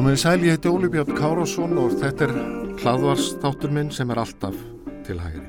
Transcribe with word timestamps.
Komið 0.00 0.14
í 0.16 0.20
sæl, 0.22 0.44
ég 0.48 0.54
heiti 0.56 0.70
Óli 0.72 0.88
Björn 0.88 1.12
Kárásson 1.12 1.76
og 1.76 1.90
þetta 2.00 2.24
er 2.24 2.30
hlaðvarsþáttur 2.80 3.74
minn 3.76 3.90
sem 3.92 4.08
er 4.08 4.20
alltaf 4.22 4.56
til 5.04 5.18
hægri. 5.20 5.44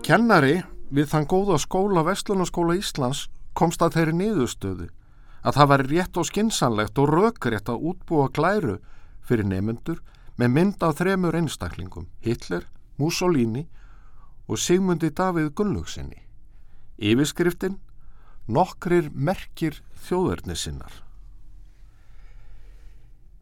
Kennari 0.00 0.54
við 0.88 1.10
þann 1.10 1.28
góða 1.28 1.58
skóla 1.60 2.06
Vestlunarskóla 2.08 2.78
Íslands 2.80 3.26
komst 3.52 3.84
að 3.84 3.98
þeirri 3.98 4.16
niðurstöðu 4.22 4.88
að 5.44 5.58
það 5.58 5.70
væri 5.74 5.90
rétt 5.92 6.22
og 6.22 6.30
skinsanlegt 6.30 7.04
og 7.04 7.12
rökrétt 7.12 7.68
að 7.68 7.84
útbúa 7.92 8.32
glæru 8.32 8.78
fyrir 9.20 9.50
nefnendur 9.52 10.00
með 10.40 10.56
mynd 10.56 10.88
af 10.88 10.96
þremur 11.04 11.36
einstaklingum, 11.36 12.08
Hitler, 12.24 12.64
Mussolini 12.96 13.68
og 14.48 14.56
Sigmundi 14.56 15.12
Davíð 15.12 15.52
Gunnlugsinni. 15.52 16.22
Yfirskriftin, 16.96 17.76
nokkrir 18.48 19.12
merkir 19.12 19.82
þjóðverðnisinnar. 20.08 21.03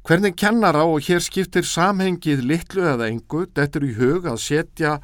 Hvernig 0.02 0.34
kennara 0.34 0.82
og 0.82 1.04
hér 1.06 1.20
skiptir 1.22 1.62
samhengið 1.62 2.40
litlu 2.42 2.82
eða 2.90 3.06
engu, 3.06 3.44
þetta 3.54 3.78
er 3.78 3.84
í 3.86 3.92
hug 3.94 4.24
að 4.26 4.40
setja 4.42 4.96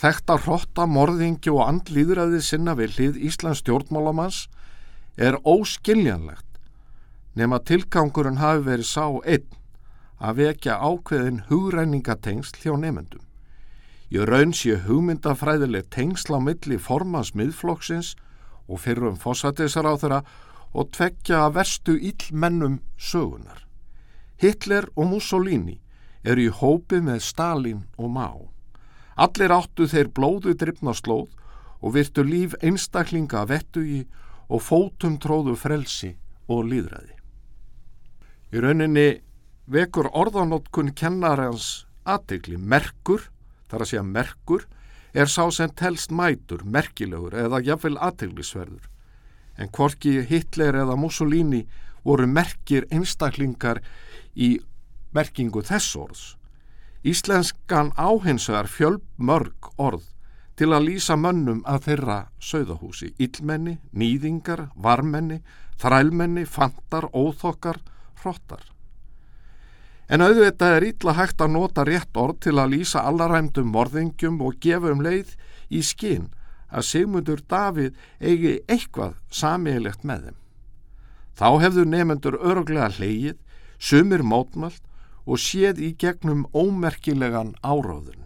þekta 0.00 0.38
hrotta, 0.40 0.86
morðingi 0.88 1.52
og 1.52 1.66
andlýðræði 1.66 2.40
sinna 2.46 2.72
við 2.78 2.94
hlið 2.96 3.18
Íslands 3.28 3.60
stjórnmálamanns 3.60 4.46
er 5.20 5.36
óskiljanlegt 5.44 6.48
nema 7.36 7.60
tilgangurinn 7.60 8.40
hafi 8.40 8.64
verið 8.70 8.88
sá 8.88 9.04
einn 9.28 9.52
að 10.18 10.40
vekja 10.40 10.78
ákveðin 10.80 11.44
hugræningatengsl 11.50 12.64
hjá 12.64 12.72
nefendum. 12.80 13.22
Ég 14.08 14.24
raun 14.24 14.56
sé 14.56 14.80
hugmyndafræðileg 14.88 15.92
tengsl 15.92 16.34
á 16.34 16.38
milli 16.40 16.80
formans 16.80 17.34
miðflokksins 17.36 18.14
og 18.64 18.80
fyrir 18.80 19.12
um 19.12 19.20
fósatisar 19.20 19.84
á 19.84 19.92
þeirra 20.00 20.24
og 20.72 20.88
tveggja 20.96 21.44
að 21.44 21.56
verstu 21.60 22.00
íllmennum 22.00 22.80
sögunar. 22.96 23.67
Hitler 24.38 24.86
og 24.94 25.10
Mussolini 25.10 25.80
eru 26.22 26.46
í 26.46 26.52
hópi 26.60 27.00
með 27.02 27.22
Stalin 27.26 27.82
og 27.98 28.10
Má. 28.14 28.28
Allir 29.18 29.54
áttu 29.54 29.88
þeir 29.90 30.12
blóðu 30.14 30.54
drifna 30.54 30.94
slóð 30.94 31.32
og 31.82 31.94
virtu 31.94 32.22
líf 32.26 32.54
einstaklinga 32.62 33.44
vettugi 33.50 34.04
og 34.48 34.62
fótum 34.62 35.18
tróðu 35.22 35.56
frelsi 35.58 36.14
og 36.48 36.68
líðræði. 36.70 37.14
Í 38.54 38.62
rauninni 38.62 39.08
vekur 39.68 40.08
orðanótkun 40.16 40.94
kennarans 40.96 41.84
aðtegli 42.08 42.56
merkur, 42.56 43.26
þar 43.68 43.84
að 43.84 43.90
segja 43.90 44.04
merkur, 44.06 44.64
er 45.12 45.28
sá 45.28 45.44
sem 45.52 45.72
telst 45.76 46.12
mætur, 46.14 46.62
merkilegur 46.64 47.36
eða 47.36 47.60
jafnvel 47.64 47.98
aðteglisverður. 47.98 48.86
En 49.58 49.70
hvorki 49.74 50.22
Hitler 50.28 50.76
eða 50.84 50.96
Mussolini 50.96 51.64
voru 52.08 52.26
merkir 52.26 52.88
einstaklingar 52.90 53.82
í 54.34 54.56
merkingu 55.14 55.62
þess 55.64 55.96
orðs. 55.96 56.24
Íslenskan 57.06 57.92
áhensar 57.96 58.66
fjölb 58.66 59.04
mörg 59.16 59.70
orð 59.76 60.06
til 60.58 60.72
að 60.74 60.88
lýsa 60.88 61.14
mönnum 61.14 61.60
að 61.68 61.84
þeirra 61.86 62.16
sögðahúsi, 62.42 63.12
illmenni, 63.22 63.76
nýðingar, 63.94 64.66
varmenni, 64.74 65.38
þrælmenni, 65.78 66.42
fantar, 66.50 67.06
óþokkar, 67.14 67.78
hrottar. 68.22 68.64
En 70.08 70.24
auðvitað 70.24 70.74
er 70.78 70.86
ítla 70.88 71.14
hægt 71.14 71.44
að 71.44 71.54
nota 71.54 71.84
rétt 71.86 72.16
orð 72.16 72.40
til 72.48 72.56
að 72.58 72.74
lýsa 72.74 73.04
allaræmdum 73.06 73.70
morðingjum 73.70 74.40
og 74.42 74.58
gefa 74.64 74.90
um 74.94 75.04
leið 75.04 75.36
í 75.70 75.84
skinn 75.84 76.30
að 76.68 76.86
Sigmundur 76.90 77.44
Davíð 77.48 77.94
eigi 78.18 78.58
eitthvað 78.66 79.14
samílegt 79.30 80.04
með 80.08 80.28
þeim. 80.28 80.38
Þá 81.38 81.62
hefðu 81.62 81.84
nefnendur 81.86 82.36
örglega 82.42 82.88
hleyið 82.96 83.36
sumir 83.78 84.24
mótmalt 84.26 84.82
og 85.28 85.38
séð 85.38 85.78
í 85.84 85.92
gegnum 85.94 86.46
ómerkilegan 86.50 87.52
áráðun. 87.62 88.24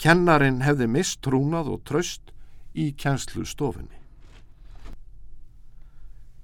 Kennarin 0.00 0.60
hefði 0.64 0.88
mist 0.90 1.20
trúnað 1.24 1.70
og 1.72 1.84
tröst 1.88 2.32
í 2.76 2.90
kjænslu 2.92 3.46
stofinni. 3.48 3.96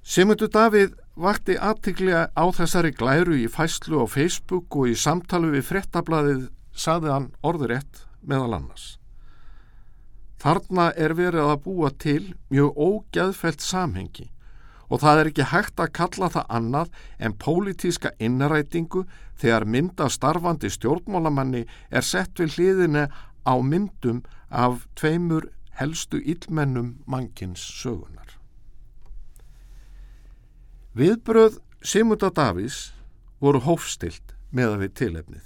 Simundur 0.07 0.49
Davíð 0.55 0.95
vakti 1.19 1.57
aðtiklega 1.59 2.29
á 2.33 2.45
þessari 2.57 2.93
glæru 2.95 3.37
í 3.37 3.49
fæslu 3.51 4.01
á 4.01 4.07
Facebook 4.07 4.77
og 4.77 4.93
í 4.93 4.95
samtalu 4.97 5.51
við 5.57 5.67
frettablaðið 5.73 6.47
saði 6.73 7.11
hann 7.11 7.27
orðurétt 7.43 8.07
meðal 8.23 8.55
annars. 8.61 8.97
Þarna 10.41 10.93
er 10.95 11.17
verið 11.19 11.51
að 11.51 11.63
búa 11.65 11.91
til 11.91 12.23
mjög 12.53 12.77
ógæðfælt 12.77 13.65
samhengi 13.65 14.29
og 14.89 15.03
það 15.03 15.21
er 15.21 15.31
ekki 15.31 15.49
hægt 15.51 15.83
að 15.83 15.93
kalla 15.99 16.29
það 16.33 16.53
annað 16.59 16.93
en 17.19 17.37
pólitíska 17.43 18.13
innrætingu 18.23 19.05
þegar 19.41 19.67
mynda 19.67 20.09
starfandi 20.13 20.71
stjórnmálamanni 20.73 21.65
er 21.91 22.07
sett 22.07 22.39
við 22.39 22.57
hliðinu 22.57 23.07
á 23.47 23.55
myndum 23.63 24.23
af 24.51 24.87
tveimur 24.99 25.51
helstu 25.77 26.21
illmennum 26.25 26.97
mannkins 27.07 27.61
sögunar. 27.61 28.37
Viðbröð 30.97 31.61
Simunda 31.85 32.31
Davís 32.33 32.95
voru 33.41 33.61
hófstilt 33.61 34.33
með 34.51 34.73
að 34.73 34.83
við 34.85 34.95
tilefnið. 35.03 35.45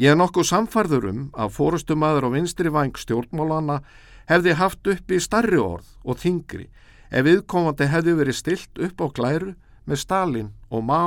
Ég 0.00 0.12
er 0.12 0.18
nokkuð 0.20 0.46
samfarður 0.48 1.06
um 1.10 1.22
að 1.36 1.54
fórustumadur 1.56 2.28
og 2.28 2.34
vinstri 2.36 2.72
vang 2.72 2.96
stjórnmálana 2.96 3.80
hefði 4.28 4.54
haft 4.60 4.92
upp 4.92 5.12
í 5.12 5.18
starri 5.20 5.58
orð 5.60 5.88
og 6.04 6.20
þingri 6.20 6.68
ef 7.10 7.26
viðkomandi 7.26 7.90
hefði 7.90 8.16
verið 8.20 8.38
stilt 8.38 8.80
upp 8.86 9.02
á 9.02 9.06
glæru 9.18 9.54
með 9.86 10.02
Stalin 10.04 10.52
og 10.70 10.86
Má 10.86 11.02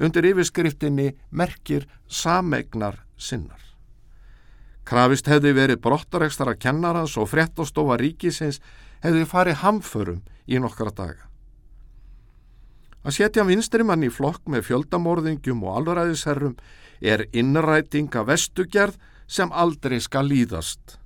undir 0.00 0.28
yfirskriftinni 0.30 1.14
merkir 1.30 1.86
samegnar 2.08 3.02
sinnar. 3.16 3.60
Krafist 4.84 5.28
hefði 5.30 5.52
verið 5.54 5.82
brottarekstara 5.84 6.56
kennarans 6.58 7.16
og 7.20 7.28
frettastofa 7.30 7.98
ríkisins 8.00 8.60
hefði 9.04 9.26
farið 9.28 9.60
hamförum 9.64 10.22
í 10.48 10.58
nokkra 10.60 10.90
daga. 10.90 11.28
Að 13.00 13.16
setja 13.16 13.46
vinstrimann 13.48 14.04
í 14.04 14.10
flokk 14.12 14.42
með 14.50 14.66
fjöldamorðingjum 14.68 15.62
og 15.64 15.78
alvaræðisherrum 15.80 16.56
er 17.00 17.24
innræting 17.32 18.10
að 18.12 18.32
vestugerð 18.34 18.98
sem 19.30 19.52
aldrei 19.52 20.00
skal 20.04 20.26
líðast. 20.28 20.98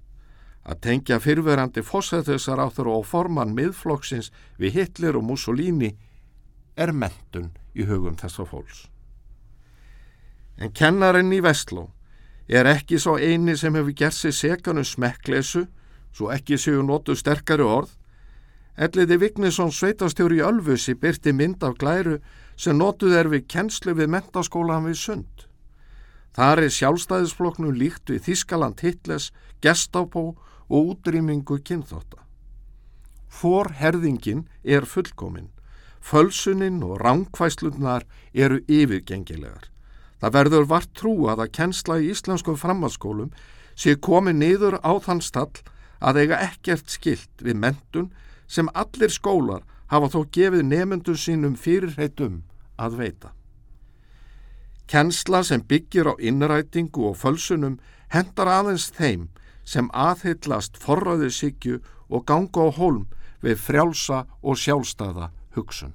Að 0.65 0.81
tengja 0.87 1.21
fyrverandi 1.21 1.85
fósæðusar 1.85 2.61
á 2.61 2.67
þurru 2.73 2.99
og 3.01 3.07
forman 3.07 3.53
miðflokksins 3.57 4.31
við 4.57 4.79
Hitler 4.79 5.19
og 5.19 5.27
Mussolini 5.29 5.93
er 6.77 6.93
mentun 6.93 7.53
í 7.77 7.85
hugum 7.85 8.17
þessa 8.17 8.47
fólks. 8.49 8.87
En 10.57 10.73
kennarinn 10.73 11.33
í 11.35 11.43
Vestló 11.45 11.91
er 12.49 12.69
ekki 12.71 12.99
svo 13.01 13.19
eini 13.19 13.57
sem 13.59 13.75
hefur 13.75 13.97
gert 13.99 14.17
sig 14.17 14.35
sekanum 14.37 14.87
smekklesu, 14.87 15.67
svo 16.15 16.31
ekki 16.33 16.57
séu 16.61 16.83
nótu 16.87 17.17
sterkari 17.19 17.65
orð, 17.67 17.93
Elliði 18.75 19.21
Vignesson 19.23 19.71
sveitastjóri 19.71 20.41
í 20.41 20.43
Ölfusi 20.43 20.97
byrti 20.99 21.31
mynd 21.33 21.63
af 21.63 21.77
glæru 21.79 22.17
sem 22.59 22.75
nótuð 22.79 23.13
er 23.21 23.29
við 23.31 23.45
kennslu 23.53 23.95
við 23.95 24.11
mentaskólan 24.11 24.89
við 24.89 24.99
sund. 24.99 25.45
Það 26.35 26.65
er 26.65 26.75
sjálfstæðisfloknum 26.75 27.77
líkt 27.79 28.11
við 28.11 28.25
Þískaland 28.27 28.83
Hitlers, 28.83 29.29
Gestápó 29.63 30.33
og 30.69 30.95
útrýmingu 30.95 31.59
kynþótta. 31.65 32.23
Forherðingin 33.29 34.47
er 34.63 34.87
fullkominn, 34.87 35.51
fölsunin 36.01 36.83
og 36.87 37.01
ránkvæslunar 37.03 38.05
eru 38.35 38.61
yfirgengilegar. 38.69 39.71
Það 40.21 40.35
verður 40.39 40.69
vart 40.71 40.93
trú 40.97 41.15
að 41.29 41.45
að 41.45 41.55
kennsla 41.59 41.99
í 42.01 42.11
íslenskum 42.15 42.57
framhalskólum 42.57 43.33
sé 43.77 43.97
komið 43.97 44.39
niður 44.39 44.79
á 44.81 44.93
þann 45.03 45.21
stall 45.21 45.53
að 46.01 46.21
eiga 46.23 46.41
ekkert 46.47 46.91
skilt 46.93 47.43
við 47.43 47.59
mentun 47.61 48.11
sem 48.47 48.71
allir 48.73 49.13
skólar 49.13 49.65
hafa 49.93 50.11
þó 50.15 50.21
gefið 50.37 50.67
nefnendun 50.69 51.19
sínum 51.19 51.57
fyrirheitum 51.59 52.43
að 52.81 52.99
veita. 53.01 53.33
Kennsla 54.87 55.43
sem 55.45 55.63
byggir 55.65 56.11
á 56.13 56.15
innrætingu 56.21 57.09
og 57.11 57.19
fölsunum 57.21 57.79
hendar 58.13 58.51
aðeins 58.53 58.91
þeim 58.95 59.29
sem 59.65 59.91
aðhyllast 59.93 60.79
forraðisíkju 60.81 61.81
og 62.09 62.25
ganga 62.29 62.69
á 62.69 62.77
hólm 62.77 63.07
við 63.45 63.61
frjálsa 63.61 64.25
og 64.43 64.59
sjálfstæða 64.61 65.31
hugsun. 65.57 65.95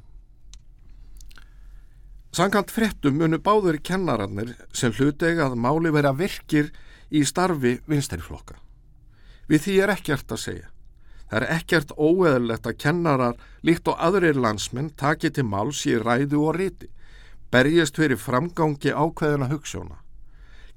Sankant 2.30 2.70
frettum 2.70 3.18
munu 3.18 3.40
báður 3.42 3.80
kennararnir 3.82 4.54
sem 4.74 4.94
hlutega 4.94 5.48
að 5.50 5.58
máli 5.58 5.90
vera 5.94 6.12
virkir 6.14 6.70
í 7.10 7.24
starfi 7.26 7.80
vinsteriflokka. 7.90 8.60
Við 9.50 9.64
því 9.66 9.78
er 9.82 9.94
ekkert 9.96 10.36
að 10.36 10.44
segja. 10.44 10.68
Það 11.30 11.40
er 11.40 11.48
ekkert 11.56 11.92
óeðlegt 11.98 12.68
að 12.70 12.78
kennarar 12.84 13.42
líkt 13.66 13.90
og 13.90 13.98
aðrir 14.02 14.38
landsmenn 14.38 14.92
taki 14.98 15.30
til 15.34 15.46
máls 15.46 15.82
í 15.90 15.98
ræðu 15.98 16.42
og 16.46 16.56
riti, 16.58 16.90
berjast 17.54 17.98
fyrir 17.98 18.18
framgangi 18.18 18.94
ákveðina 18.94 19.50
hugssjóna. 19.50 19.98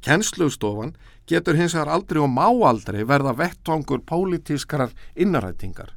Kennslustofan 0.03 0.97
getur 1.31 1.57
hins 1.57 1.77
vegar 1.77 1.93
aldrei 1.95 2.23
og 2.23 2.31
má 2.31 2.49
aldrei 2.69 3.05
verða 3.07 3.37
vettvangur 3.39 4.03
pólitískarar 4.03 4.91
innarætingar. 5.15 5.95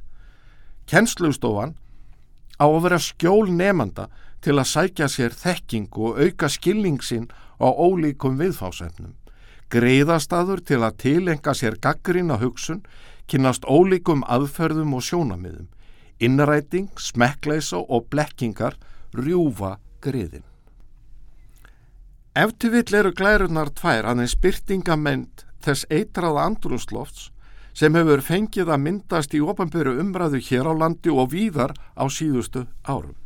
Kennslustofan 0.86 1.74
á 2.62 2.66
að 2.66 2.82
vera 2.86 3.00
skjól 3.02 3.50
nefnda 3.50 4.08
til 4.40 4.56
að 4.60 4.70
sækja 4.70 5.08
sér 5.10 5.34
þekking 5.34 5.90
og 5.98 6.20
auka 6.22 6.48
skilningsin 6.48 7.26
á 7.58 7.66
ólíkum 7.66 8.38
viðfásefnum. 8.38 9.16
Greiðastaður 9.72 10.62
til 10.62 10.82
að 10.86 10.98
tilenga 11.02 11.54
sér 11.58 11.74
gaggrina 11.82 12.38
hugsun, 12.38 12.84
kynast 13.26 13.66
ólíkum 13.66 14.22
aðferðum 14.30 14.94
og 14.94 15.02
sjónamiðum. 15.02 15.66
Innræting, 16.22 16.92
smekkleisa 16.94 17.82
og 17.82 18.06
blekkingar 18.12 18.78
rjúfa 19.12 19.76
greiðin. 20.00 20.46
Eftir 22.36 22.68
vill 22.68 22.94
eru 22.98 23.14
glærunar 23.16 23.70
tvær 23.72 24.10
aðeins 24.10 24.34
byrtingament 24.36 25.46
þess 25.64 25.86
eitraða 25.88 26.42
andrúslofts 26.50 27.30
sem 27.80 27.96
hefur 27.96 28.20
fengið 28.26 28.72
að 28.74 28.82
myndast 28.82 29.36
í 29.38 29.40
ofanböru 29.40 29.94
umræðu 30.02 30.42
hér 30.44 30.68
á 30.68 30.72
landi 30.82 31.14
og 31.14 31.30
víðar 31.32 31.72
á 31.96 32.04
síðustu 32.12 32.66
árum. 32.84 33.16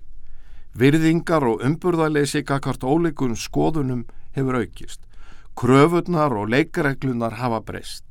Virðingar 0.78 1.42
og 1.42 1.66
umburðarleysi 1.66 2.44
kakart 2.46 2.86
ólíkun 2.86 3.34
skoðunum 3.34 4.06
hefur 4.38 4.62
aukist. 4.62 5.02
Kröfunar 5.58 6.30
og 6.30 6.54
leikareglunar 6.54 7.40
hafa 7.42 7.64
breyst. 7.66 8.04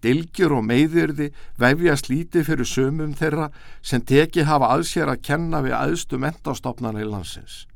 Dilgjur 0.00 0.62
og 0.62 0.64
meiðirði 0.64 1.34
vefja 1.60 2.00
slíti 2.00 2.40
fyrir 2.46 2.64
sömum 2.64 3.12
þeirra 3.12 3.50
sem 3.82 4.00
teki 4.00 4.48
hafa 4.48 4.72
aðsér 4.78 5.12
að 5.12 5.26
kenna 5.28 5.60
við 5.60 5.76
aðstu 5.76 6.16
mentastofnana 6.16 7.04
í 7.04 7.10
landsins. 7.12 7.66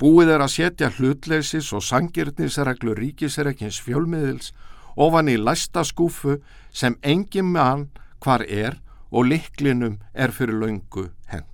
Búið 0.00 0.30
er 0.32 0.40
að 0.40 0.52
setja 0.54 0.88
hlutleysis 0.96 1.66
og 1.76 1.84
sangirnisreglu 1.84 2.94
ríkisreikins 2.96 3.82
fjölmiðils 3.84 4.54
ofan 4.96 5.28
í 5.28 5.36
læsta 5.36 5.84
skúfu 5.84 6.38
sem 6.72 6.96
engin 7.04 7.50
mann 7.52 7.90
hvar 8.24 8.40
er 8.48 8.78
og 9.10 9.28
liklinum 9.28 9.98
er 10.14 10.32
fyrir 10.32 10.56
laungu 10.56 11.10
hend. 11.28 11.44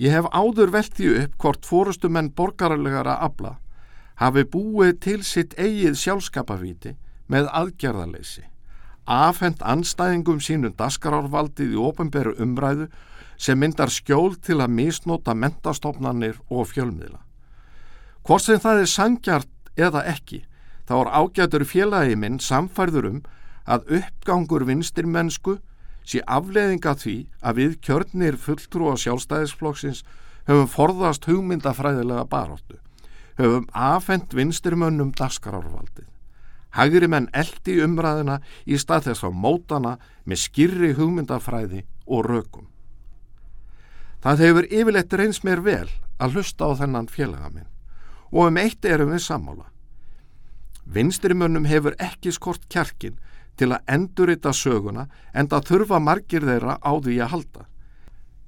Ég 0.00 0.16
hef 0.16 0.30
áður 0.32 0.72
veltið 0.72 1.18
upp 1.26 1.36
hvort 1.44 1.68
fórustumenn 1.68 2.32
borgarlegara 2.32 3.18
abla 3.20 3.58
hafi 4.22 4.46
búið 4.48 4.96
til 5.04 5.20
sitt 5.26 5.52
eigið 5.60 5.98
sjálfskapavíti 6.00 6.96
með 7.28 7.48
aðgerðarleysi, 7.60 8.44
afhend 9.04 9.60
anstæðingum 9.60 10.40
sínum 10.40 10.72
daskarárvaldið 10.78 11.76
í 11.76 11.80
ofinberu 11.90 12.36
umræðu 12.40 12.88
sem 13.42 13.58
myndar 13.58 13.90
skjól 13.90 14.36
til 14.38 14.60
að 14.62 14.74
misnóta 14.76 15.34
mentastofnanir 15.34 16.38
og 16.48 16.68
fjölmiðla. 16.70 17.18
Hvort 18.22 18.46
sem 18.46 18.60
það 18.62 18.84
er 18.84 18.90
sangjart 18.90 19.72
eða 19.74 20.04
ekki, 20.12 20.44
þá 20.86 20.94
er 21.00 21.12
ágætur 21.18 21.66
félagi 21.66 22.18
minn 22.18 22.38
samfærður 22.38 23.08
um 23.10 23.20
að 23.66 23.90
uppgangur 23.98 24.66
vinstir 24.68 25.08
mennsku 25.10 25.58
sé 26.06 26.22
afleðinga 26.26 26.94
því 26.98 27.16
að 27.42 27.58
við 27.58 27.76
kjörnir 27.86 28.38
fulltrú 28.38 28.90
á 28.90 28.94
sjálfstæðisflokksins 29.02 30.02
höfum 30.46 30.70
forðast 30.70 31.26
hugmyndafræðilega 31.30 32.26
baróttu, 32.30 32.78
höfum 33.38 33.68
afhengt 33.72 34.34
vinstirmönnum 34.34 35.12
daskarárvaldið. 35.18 36.06
Hægri 36.72 37.08
menn 37.10 37.28
eldi 37.36 37.80
umræðina 37.84 38.38
í 38.64 38.78
stað 38.80 39.10
þess 39.10 39.26
að 39.28 39.38
mótana 39.44 39.96
með 40.24 40.44
skirri 40.46 40.92
hugmyndafræði 40.96 41.84
og 42.06 42.30
rökum. 42.30 42.71
Það 44.22 44.42
hefur 44.46 44.68
yfirleitt 44.70 45.14
reyns 45.18 45.42
mér 45.42 45.62
vel 45.66 45.88
að 46.22 46.36
hlusta 46.36 46.70
á 46.70 46.78
þennan 46.78 47.10
félaga 47.10 47.50
minn 47.50 47.68
og 48.32 48.48
um 48.48 48.58
eitt 48.62 48.86
erum 48.88 49.10
við 49.12 49.24
sammála. 49.26 49.66
Vinstrimönnum 50.88 51.66
hefur 51.68 51.96
ekki 52.00 52.32
skort 52.32 52.64
kjarkin 52.72 53.18
til 53.60 53.68
að 53.74 53.84
endurita 53.94 54.54
söguna 54.56 55.08
en 55.34 55.50
það 55.50 55.68
þurfa 55.68 56.00
margir 56.00 56.46
þeirra 56.46 56.78
á 56.80 56.92
því 56.96 57.18
að 57.20 57.32
halda. 57.34 57.66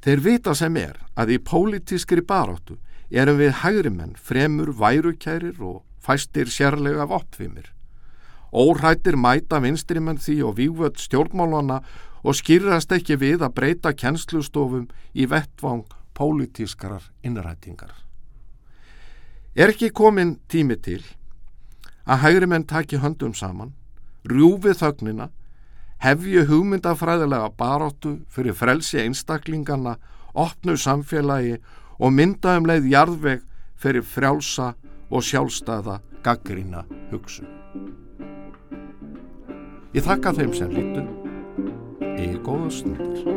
Þeir 0.05 0.25
vita 0.25 0.55
sem 0.57 0.77
er 0.77 0.97
að 1.17 1.35
í 1.37 1.39
pólitískri 1.41 2.25
baráttu 2.25 2.79
erum 3.11 3.39
við 3.41 3.61
hægrimenn 3.63 4.17
fremur 4.17 4.73
værukærir 4.79 5.61
og 5.61 5.83
fæstir 6.01 6.51
sérlega 6.53 7.07
vopfimir. 7.09 7.71
Órættir 8.53 9.17
mæta 9.19 9.61
vinstrimenn 9.61 10.21
því 10.23 10.37
og 10.49 10.59
vývöld 10.59 11.01
stjórnmálana 11.01 11.81
og 12.25 12.37
skýrast 12.39 12.93
ekki 12.97 13.19
við 13.21 13.45
að 13.45 13.55
breyta 13.59 13.93
kjenslustofum 13.93 14.89
í 15.13 15.29
vettvang 15.29 15.85
pólitískarar 16.17 17.05
innrætingar. 17.23 17.93
Er 19.55 19.71
ekki 19.71 19.93
komin 19.95 20.39
tími 20.49 20.79
til 20.83 21.03
að 22.05 22.25
hægri 22.25 22.49
menn 22.51 22.67
taki 22.67 22.99
höndum 23.01 23.35
saman, 23.37 23.73
rjúfi 24.29 24.75
þögnina, 24.77 25.29
hefju 26.03 26.45
hugmyndafræðilega 26.49 27.53
baróttu 27.59 28.19
fyrir 28.29 28.57
frelsi 28.57 29.01
einstaklingarna, 29.05 29.97
opnu 30.35 30.77
samfélagi 30.77 31.61
og 31.99 32.13
mynda 32.13 32.59
um 32.59 32.69
leið 32.69 32.91
jarðveg 32.93 33.45
fyrir 33.79 34.03
frjálsa 34.03 34.73
og 35.11 35.23
sjálfstæða 35.23 36.01
gaggrína 36.25 36.85
hugsun. 37.13 37.49
Ég 39.95 40.03
þakka 40.03 40.35
þeim 40.35 40.57
sem 40.59 40.73
lítu 40.75 41.24
í 42.19 42.35
góða 42.45 42.71
stundir. 42.71 43.34